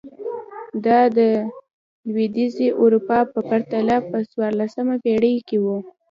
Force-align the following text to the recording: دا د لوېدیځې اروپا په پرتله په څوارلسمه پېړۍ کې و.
دا 0.85 0.99
د 1.17 1.19
لوېدیځې 2.11 2.67
اروپا 2.81 3.19
په 3.33 3.39
پرتله 3.49 3.95
په 4.09 4.17
څوارلسمه 4.31 4.95
پېړۍ 5.03 5.35
کې 5.47 5.57
و. 5.65 5.67